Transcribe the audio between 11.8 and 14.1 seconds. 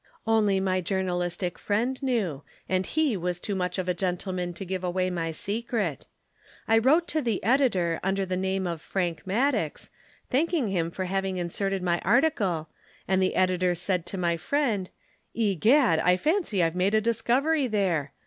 my article, and the editor said